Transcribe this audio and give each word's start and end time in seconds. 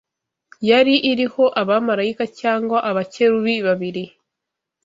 Yari 0.69 0.95
iriho 1.11 1.43
abamarayika 1.61 2.25
cyangwa 2.39 2.77
abakerubi 2.89 3.55
babiri 3.67 4.03